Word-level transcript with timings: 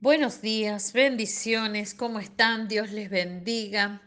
Buenos 0.00 0.40
días, 0.40 0.92
bendiciones, 0.92 1.92
¿cómo 1.92 2.20
están? 2.20 2.68
Dios 2.68 2.92
les 2.92 3.10
bendiga. 3.10 4.00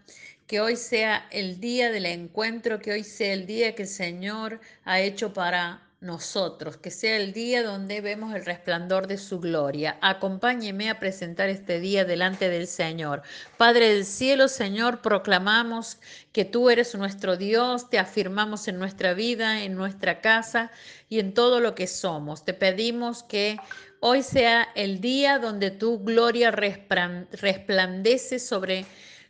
Que 0.47 0.61
hoy 0.61 0.77
sea 0.77 1.27
el 1.31 1.59
día 1.59 1.91
del 1.91 2.05
encuentro, 2.05 2.79
que 2.79 2.93
hoy 2.93 3.03
sea 3.03 3.33
el 3.33 3.45
día 3.45 3.75
que 3.75 3.81
el 3.81 3.89
Señor 3.89 4.61
ha 4.85 5.01
hecho 5.01 5.33
para 5.33 5.85
nosotros, 5.99 6.77
que 6.77 6.91
sea 6.91 7.17
el 7.17 7.33
día 7.33 7.61
donde 7.61 7.99
vemos 7.99 8.33
el 8.33 8.45
resplandor 8.45 9.07
de 9.07 9.17
su 9.17 9.41
gloria. 9.41 9.97
Acompáñeme 10.01 10.89
a 10.89 10.97
presentar 10.97 11.49
este 11.49 11.81
día 11.81 12.05
delante 12.05 12.47
del 12.47 12.67
Señor. 12.67 13.21
Padre 13.57 13.93
del 13.93 14.05
cielo, 14.05 14.47
Señor, 14.47 15.01
proclamamos 15.01 15.99
que 16.31 16.45
tú 16.45 16.69
eres 16.69 16.95
nuestro 16.95 17.35
Dios, 17.35 17.89
te 17.89 17.99
afirmamos 17.99 18.69
en 18.69 18.79
nuestra 18.79 19.13
vida, 19.13 19.61
en 19.63 19.75
nuestra 19.75 20.21
casa 20.21 20.71
y 21.09 21.19
en 21.19 21.33
todo 21.33 21.59
lo 21.59 21.75
que 21.75 21.87
somos. 21.87 22.45
Te 22.45 22.53
pedimos 22.53 23.23
que 23.23 23.57
hoy 24.01 24.23
sea 24.23 24.67
el 24.75 24.99
día 24.99 25.39
donde 25.39 25.71
tu 25.71 26.03
gloria 26.03 26.51
resplandece 26.51 28.39
sobre 28.39 28.85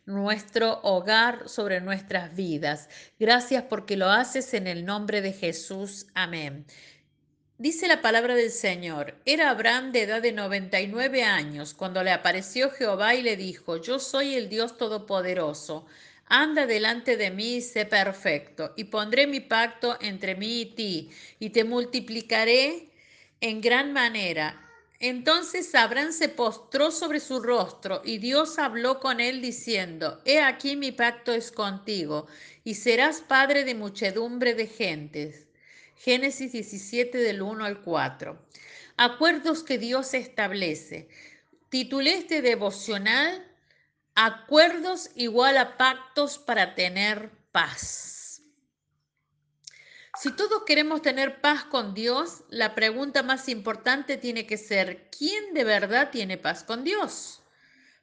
nuestro 0.06 0.80
hogar, 0.82 1.48
sobre 1.48 1.80
nuestras 1.80 2.34
vidas. 2.34 2.88
Gracias 3.18 3.64
porque 3.64 3.96
lo 3.96 4.08
haces 4.08 4.54
en 4.54 4.66
el 4.66 4.84
nombre 4.84 5.20
de 5.20 5.32
Jesús. 5.32 6.06
Amén. 6.14 6.66
Dice 7.58 7.86
la 7.86 8.00
palabra 8.00 8.34
del 8.34 8.50
Señor, 8.50 9.14
era 9.24 9.50
Abraham 9.50 9.92
de 9.92 10.02
edad 10.02 10.22
de 10.22 10.32
99 10.32 11.22
años 11.22 11.74
cuando 11.74 12.02
le 12.02 12.10
apareció 12.10 12.70
Jehová 12.70 13.14
y 13.14 13.22
le 13.22 13.36
dijo, 13.36 13.76
yo 13.76 13.98
soy 13.98 14.34
el 14.34 14.48
Dios 14.48 14.78
Todopoderoso, 14.78 15.86
anda 16.26 16.66
delante 16.66 17.16
de 17.16 17.30
mí 17.30 17.56
y 17.56 17.60
sé 17.60 17.84
perfecto, 17.84 18.72
y 18.74 18.84
pondré 18.84 19.26
mi 19.26 19.40
pacto 19.40 19.96
entre 20.00 20.34
mí 20.34 20.62
y 20.62 20.66
ti, 20.74 21.10
y 21.38 21.50
te 21.50 21.62
multiplicaré 21.62 22.88
en 23.40 23.60
gran 23.60 23.92
manera. 23.92 24.71
Entonces 25.02 25.74
Abraham 25.74 26.12
se 26.12 26.28
postró 26.28 26.92
sobre 26.92 27.18
su 27.18 27.40
rostro 27.40 28.02
y 28.04 28.18
Dios 28.18 28.60
habló 28.60 29.00
con 29.00 29.18
él 29.18 29.42
diciendo, 29.42 30.22
He 30.24 30.40
aquí 30.40 30.76
mi 30.76 30.92
pacto 30.92 31.32
es 31.32 31.50
contigo 31.50 32.28
y 32.62 32.76
serás 32.76 33.20
padre 33.20 33.64
de 33.64 33.74
muchedumbre 33.74 34.54
de 34.54 34.68
gentes. 34.68 35.48
Génesis 35.96 36.52
17 36.52 37.18
del 37.18 37.42
1 37.42 37.64
al 37.64 37.80
4. 37.82 38.46
Acuerdos 38.96 39.64
que 39.64 39.76
Dios 39.76 40.14
establece. 40.14 41.08
Titulé 41.68 42.14
este 42.14 42.40
devocional 42.40 43.44
Acuerdos 44.14 45.10
igual 45.16 45.56
a 45.56 45.76
pactos 45.78 46.38
para 46.38 46.76
tener 46.76 47.28
paz. 47.50 48.21
Si 50.22 50.30
todos 50.30 50.62
queremos 50.62 51.02
tener 51.02 51.40
paz 51.40 51.64
con 51.64 51.94
Dios, 51.94 52.44
la 52.48 52.76
pregunta 52.76 53.24
más 53.24 53.48
importante 53.48 54.16
tiene 54.16 54.46
que 54.46 54.56
ser, 54.56 55.08
¿quién 55.10 55.52
de 55.52 55.64
verdad 55.64 56.10
tiene 56.12 56.38
paz 56.38 56.62
con 56.62 56.84
Dios? 56.84 57.42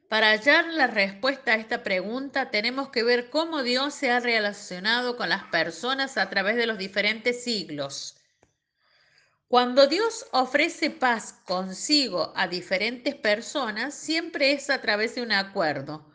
Para 0.10 0.32
hallar 0.32 0.66
la 0.66 0.88
respuesta 0.88 1.54
a 1.54 1.56
esta 1.56 1.82
pregunta, 1.82 2.52
tenemos 2.52 2.90
que 2.90 3.04
ver 3.04 3.30
cómo 3.30 3.64
Dios 3.64 3.94
se 3.94 4.12
ha 4.12 4.20
relacionado 4.20 5.16
con 5.16 5.30
las 5.30 5.46
personas 5.46 6.18
a 6.18 6.30
través 6.30 6.58
de 6.58 6.68
los 6.68 6.78
diferentes 6.78 7.42
siglos. 7.42 8.18
Cuando 9.48 9.88
Dios 9.88 10.26
ofrece 10.34 10.90
paz 10.90 11.40
consigo 11.46 12.34
a 12.36 12.50
diferentes 12.50 13.16
personas, 13.16 13.94
siempre 13.94 14.52
es 14.52 14.70
a 14.70 14.82
través 14.82 15.16
de 15.16 15.22
un 15.22 15.32
acuerdo. 15.32 16.06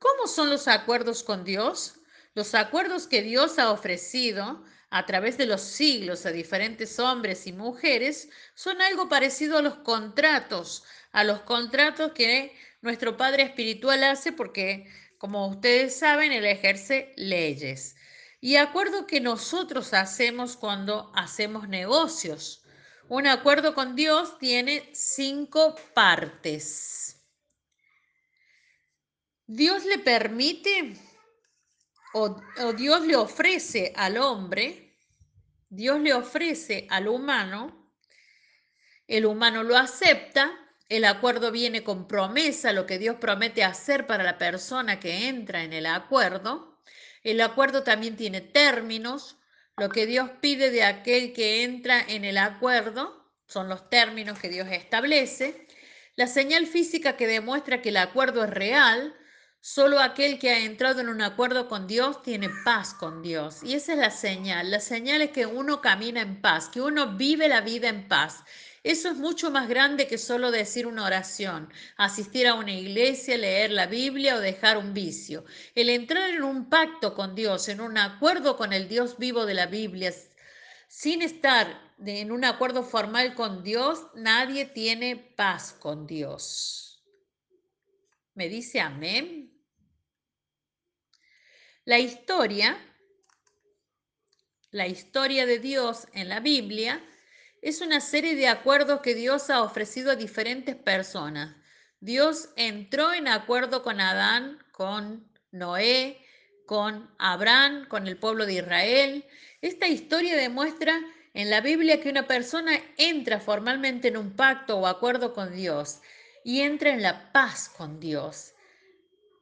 ¿Cómo 0.00 0.26
son 0.26 0.50
los 0.50 0.66
acuerdos 0.66 1.22
con 1.22 1.44
Dios? 1.44 1.94
Los 2.34 2.56
acuerdos 2.56 3.06
que 3.06 3.22
Dios 3.22 3.60
ha 3.60 3.70
ofrecido 3.70 4.64
a 4.94 5.06
través 5.06 5.36
de 5.36 5.46
los 5.46 5.60
siglos 5.60 6.24
a 6.24 6.30
diferentes 6.30 7.00
hombres 7.00 7.48
y 7.48 7.52
mujeres 7.52 8.28
son 8.54 8.80
algo 8.80 9.08
parecido 9.08 9.58
a 9.58 9.62
los 9.62 9.74
contratos, 9.78 10.84
a 11.10 11.24
los 11.24 11.40
contratos 11.40 12.12
que 12.12 12.56
nuestro 12.80 13.16
Padre 13.16 13.42
Espiritual 13.42 14.04
hace 14.04 14.30
porque, 14.30 14.88
como 15.18 15.48
ustedes 15.48 15.98
saben, 15.98 16.30
Él 16.30 16.44
ejerce 16.44 17.12
leyes. 17.16 17.96
Y 18.40 18.54
acuerdo 18.54 19.04
que 19.04 19.20
nosotros 19.20 19.92
hacemos 19.94 20.56
cuando 20.56 21.10
hacemos 21.16 21.68
negocios. 21.68 22.62
Un 23.08 23.26
acuerdo 23.26 23.74
con 23.74 23.96
Dios 23.96 24.38
tiene 24.38 24.90
cinco 24.92 25.74
partes. 25.92 27.20
Dios 29.44 29.84
le 29.86 29.98
permite 29.98 30.94
o, 32.12 32.40
o 32.60 32.72
Dios 32.74 33.04
le 33.04 33.16
ofrece 33.16 33.92
al 33.96 34.18
hombre 34.18 34.83
Dios 35.74 36.00
le 36.00 36.14
ofrece 36.14 36.86
al 36.88 37.08
humano, 37.08 37.90
el 39.08 39.26
humano 39.26 39.64
lo 39.64 39.76
acepta, 39.76 40.52
el 40.88 41.04
acuerdo 41.04 41.50
viene 41.50 41.82
con 41.82 42.06
promesa, 42.06 42.72
lo 42.72 42.86
que 42.86 42.98
Dios 42.98 43.16
promete 43.16 43.64
hacer 43.64 44.06
para 44.06 44.22
la 44.22 44.38
persona 44.38 45.00
que 45.00 45.26
entra 45.26 45.64
en 45.64 45.72
el 45.72 45.86
acuerdo. 45.86 46.80
El 47.24 47.40
acuerdo 47.40 47.82
también 47.82 48.16
tiene 48.16 48.40
términos, 48.40 49.36
lo 49.76 49.88
que 49.88 50.06
Dios 50.06 50.30
pide 50.40 50.70
de 50.70 50.84
aquel 50.84 51.32
que 51.32 51.64
entra 51.64 52.00
en 52.00 52.24
el 52.24 52.38
acuerdo 52.38 53.32
son 53.48 53.68
los 53.68 53.90
términos 53.90 54.38
que 54.38 54.48
Dios 54.48 54.68
establece. 54.70 55.66
La 56.14 56.28
señal 56.28 56.68
física 56.68 57.16
que 57.16 57.26
demuestra 57.26 57.82
que 57.82 57.88
el 57.88 57.96
acuerdo 57.96 58.44
es 58.44 58.50
real 58.50 59.16
Solo 59.66 59.98
aquel 59.98 60.38
que 60.38 60.50
ha 60.50 60.58
entrado 60.58 61.00
en 61.00 61.08
un 61.08 61.22
acuerdo 61.22 61.70
con 61.70 61.86
Dios 61.86 62.20
tiene 62.20 62.50
paz 62.66 62.92
con 62.92 63.22
Dios. 63.22 63.62
Y 63.62 63.72
esa 63.72 63.94
es 63.94 63.98
la 63.98 64.10
señal. 64.10 64.70
La 64.70 64.78
señal 64.78 65.22
es 65.22 65.30
que 65.30 65.46
uno 65.46 65.80
camina 65.80 66.20
en 66.20 66.42
paz, 66.42 66.68
que 66.68 66.82
uno 66.82 67.16
vive 67.16 67.48
la 67.48 67.62
vida 67.62 67.88
en 67.88 68.06
paz. 68.06 68.44
Eso 68.82 69.08
es 69.08 69.16
mucho 69.16 69.50
más 69.50 69.66
grande 69.66 70.06
que 70.06 70.18
solo 70.18 70.50
decir 70.50 70.86
una 70.86 71.06
oración, 71.06 71.72
asistir 71.96 72.46
a 72.46 72.56
una 72.56 72.72
iglesia, 72.72 73.38
leer 73.38 73.70
la 73.70 73.86
Biblia 73.86 74.36
o 74.36 74.40
dejar 74.40 74.76
un 74.76 74.92
vicio. 74.92 75.46
El 75.74 75.88
entrar 75.88 76.28
en 76.28 76.42
un 76.42 76.68
pacto 76.68 77.14
con 77.14 77.34
Dios, 77.34 77.70
en 77.70 77.80
un 77.80 77.96
acuerdo 77.96 78.58
con 78.58 78.74
el 78.74 78.86
Dios 78.86 79.16
vivo 79.16 79.46
de 79.46 79.54
la 79.54 79.64
Biblia, 79.64 80.12
sin 80.88 81.22
estar 81.22 81.94
en 82.04 82.32
un 82.32 82.44
acuerdo 82.44 82.82
formal 82.82 83.34
con 83.34 83.62
Dios, 83.62 84.08
nadie 84.14 84.66
tiene 84.66 85.16
paz 85.16 85.72
con 85.72 86.06
Dios. 86.06 87.02
¿Me 88.34 88.50
dice 88.50 88.80
amén? 88.80 89.43
La 91.86 91.98
historia, 91.98 92.78
la 94.70 94.86
historia 94.86 95.44
de 95.44 95.58
Dios 95.58 96.08
en 96.14 96.30
la 96.30 96.40
Biblia, 96.40 97.04
es 97.60 97.82
una 97.82 98.00
serie 98.00 98.34
de 98.36 98.48
acuerdos 98.48 99.02
que 99.02 99.14
Dios 99.14 99.50
ha 99.50 99.62
ofrecido 99.62 100.10
a 100.10 100.16
diferentes 100.16 100.76
personas. 100.76 101.54
Dios 102.00 102.48
entró 102.56 103.12
en 103.12 103.28
acuerdo 103.28 103.82
con 103.82 104.00
Adán, 104.00 104.64
con 104.72 105.30
Noé, 105.50 106.24
con 106.64 107.14
Abraham, 107.18 107.86
con 107.86 108.06
el 108.06 108.16
pueblo 108.16 108.46
de 108.46 108.54
Israel. 108.54 109.26
Esta 109.60 109.86
historia 109.86 110.36
demuestra 110.36 110.98
en 111.34 111.50
la 111.50 111.60
Biblia 111.60 112.00
que 112.00 112.08
una 112.08 112.26
persona 112.26 112.80
entra 112.96 113.40
formalmente 113.40 114.08
en 114.08 114.16
un 114.16 114.34
pacto 114.34 114.78
o 114.78 114.86
acuerdo 114.86 115.34
con 115.34 115.54
Dios 115.54 116.00
y 116.44 116.62
entra 116.62 116.94
en 116.94 117.02
la 117.02 117.30
paz 117.30 117.68
con 117.68 118.00
Dios. 118.00 118.54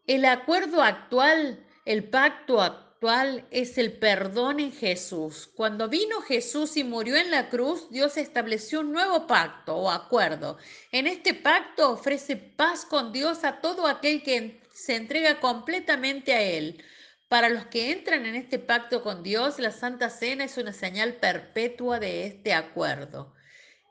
El 0.08 0.24
acuerdo 0.24 0.82
actual 0.82 1.64
el 1.84 2.08
pacto 2.08 2.60
actual 2.60 3.44
es 3.50 3.78
el 3.78 3.98
perdón 3.98 4.60
en 4.60 4.72
Jesús. 4.72 5.50
Cuando 5.56 5.88
vino 5.88 6.20
Jesús 6.20 6.76
y 6.76 6.84
murió 6.84 7.16
en 7.16 7.30
la 7.30 7.48
cruz, 7.48 7.90
Dios 7.90 8.16
estableció 8.16 8.80
un 8.80 8.92
nuevo 8.92 9.26
pacto 9.26 9.76
o 9.76 9.90
acuerdo. 9.90 10.58
En 10.92 11.08
este 11.08 11.34
pacto 11.34 11.90
ofrece 11.90 12.36
paz 12.36 12.84
con 12.84 13.12
Dios 13.12 13.42
a 13.42 13.60
todo 13.60 13.86
aquel 13.86 14.22
que 14.22 14.60
se 14.72 14.94
entrega 14.94 15.40
completamente 15.40 16.32
a 16.32 16.42
Él. 16.42 16.84
Para 17.28 17.48
los 17.48 17.66
que 17.66 17.90
entran 17.90 18.26
en 18.26 18.36
este 18.36 18.58
pacto 18.58 19.02
con 19.02 19.22
Dios, 19.22 19.58
la 19.58 19.72
Santa 19.72 20.10
Cena 20.10 20.44
es 20.44 20.56
una 20.58 20.72
señal 20.72 21.14
perpetua 21.14 21.98
de 21.98 22.26
este 22.26 22.52
acuerdo. 22.52 23.34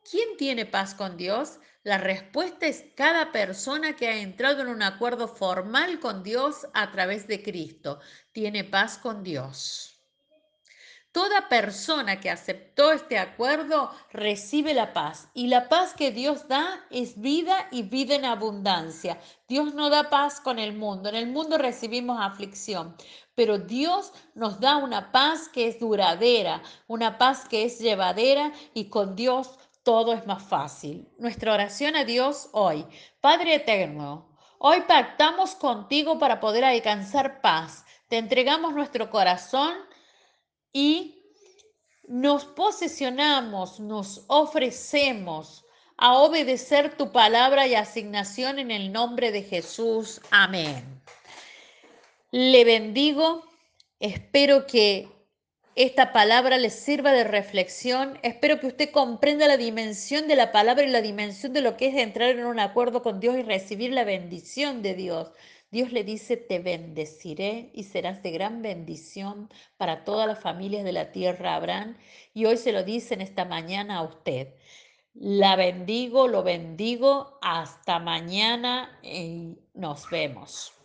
¿Quién 0.10 0.38
tiene 0.38 0.66
paz 0.66 0.96
con 0.96 1.18
Dios? 1.18 1.60
La 1.84 1.98
respuesta 1.98 2.68
es 2.68 2.86
cada 2.96 3.32
persona 3.32 3.96
que 3.96 4.08
ha 4.08 4.18
entrado 4.18 4.62
en 4.62 4.68
un 4.68 4.84
acuerdo 4.84 5.28
formal 5.28 6.00
con 6.00 6.22
Dios 6.22 6.68
a 6.76 6.92
través 6.92 7.26
de 7.26 7.42
Cristo. 7.42 8.00
Tiene 8.32 8.64
paz 8.64 9.00
con 9.00 9.24
Dios. 9.24 9.92
Toda 11.12 11.50
persona 11.50 12.22
que 12.22 12.30
aceptó 12.30 12.92
este 12.92 13.18
acuerdo 13.18 13.92
recibe 14.12 14.76
la 14.76 14.94
paz 14.94 15.28
y 15.34 15.48
la 15.48 15.68
paz 15.70 15.94
que 15.96 16.12
Dios 16.12 16.48
da 16.48 16.86
es 16.92 17.20
vida 17.20 17.68
y 17.72 17.82
vida 17.82 18.14
en 18.14 18.26
abundancia. 18.26 19.20
Dios 19.48 19.74
no 19.74 19.90
da 19.90 20.10
paz 20.10 20.40
con 20.40 20.60
el 20.60 20.74
mundo, 20.74 21.10
en 21.10 21.16
el 21.16 21.28
mundo 21.28 21.58
recibimos 21.58 22.18
aflicción, 22.22 22.96
pero 23.36 23.58
Dios 23.58 24.14
nos 24.36 24.60
da 24.62 24.78
una 24.78 25.12
paz 25.12 25.50
que 25.50 25.68
es 25.68 25.80
duradera, 25.80 26.62
una 26.88 27.18
paz 27.18 27.46
que 27.50 27.66
es 27.66 27.80
llevadera 27.80 28.54
y 28.74 28.88
con 28.88 29.16
Dios 29.16 29.58
todo 29.84 30.14
es 30.14 30.26
más 30.26 30.44
fácil. 30.44 31.10
Nuestra 31.18 31.54
oración 31.54 31.96
a 31.96 32.04
Dios 32.04 32.50
hoy. 32.54 32.86
Padre 33.20 33.56
eterno, 33.56 34.38
hoy 34.60 34.82
pactamos 34.82 35.56
contigo 35.56 36.20
para 36.20 36.40
poder 36.40 36.64
alcanzar 36.64 37.42
paz. 37.42 37.86
Te 38.08 38.18
entregamos 38.18 38.74
nuestro 38.74 39.10
corazón 39.10 39.74
y 40.74 41.24
nos 42.08 42.46
posesionamos, 42.46 43.80
nos 43.80 44.26
ofrecemos 44.28 45.66
a 45.98 46.18
obedecer 46.18 46.98
tu 46.98 47.12
palabra 47.12 47.68
y 47.68 47.76
asignación 47.76 48.60
en 48.60 48.72
el 48.72 48.92
nombre 48.92 49.32
de 49.32 49.44
Jesús. 49.44 50.20
Amén. 50.32 51.02
Le 52.32 52.64
bendigo. 52.66 53.44
Espero 54.00 54.66
que 54.66 55.08
esta 55.76 56.12
palabra 56.12 56.58
le 56.58 56.70
sirva 56.70 57.14
de 57.14 57.24
reflexión. 57.24 58.20
Espero 58.24 58.60
que 58.60 58.68
usted 58.68 58.92
comprenda 58.92 59.48
la 59.48 59.58
dimensión 59.58 60.28
de 60.28 60.36
la 60.36 60.52
palabra 60.52 60.84
y 60.84 60.90
la 60.90 61.02
dimensión 61.02 61.54
de 61.54 61.62
lo 61.62 61.78
que 61.78 61.88
es 61.88 61.96
entrar 61.96 62.30
en 62.32 62.46
un 62.46 62.60
acuerdo 62.60 63.02
con 63.02 63.20
Dios 63.20 63.38
y 63.38 63.44
recibir 63.44 63.94
la 63.94 64.04
bendición 64.04 64.82
de 64.82 64.96
Dios. 64.96 65.32
Dios 65.72 65.94
le 65.94 66.04
dice, 66.04 66.36
te 66.36 66.60
bendeciré 66.60 67.70
y 67.74 67.84
serás 67.84 68.22
de 68.22 68.32
gran 68.32 68.62
bendición 68.62 69.50
para 69.78 70.04
todas 70.04 70.28
las 70.28 70.40
familias 70.40 70.84
de 70.84 70.92
la 70.92 71.14
tierra, 71.14 71.56
Abraham. 71.56 71.98
Y 72.34 72.46
hoy 72.46 72.58
se 72.58 72.74
lo 72.74 72.84
dice 72.84 73.14
en 73.14 73.22
esta 73.22 73.46
mañana 73.46 74.00
a 74.00 74.04
usted. 74.04 74.50
La 75.14 75.56
bendigo, 75.56 76.28
lo 76.28 76.44
bendigo. 76.44 77.40
Hasta 77.42 78.00
mañana 78.00 79.00
y 79.02 79.58
nos 79.74 80.10
vemos. 80.10 80.81